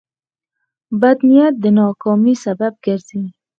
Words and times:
بد 1.01 1.17
نیت 1.29 1.53
د 1.63 1.65
ناکامۍ 1.77 2.33
سبب 2.45 2.73
ګرځي. 2.85 3.21